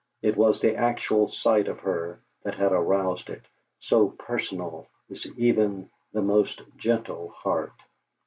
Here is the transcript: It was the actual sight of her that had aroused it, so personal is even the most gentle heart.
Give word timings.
It 0.23 0.35
was 0.35 0.59
the 0.59 0.75
actual 0.75 1.27
sight 1.27 1.67
of 1.67 1.81
her 1.81 2.23
that 2.41 2.55
had 2.55 2.71
aroused 2.71 3.29
it, 3.29 3.43
so 3.79 4.09
personal 4.09 4.87
is 5.11 5.27
even 5.37 5.91
the 6.11 6.23
most 6.23 6.63
gentle 6.77 7.29
heart. 7.29 7.73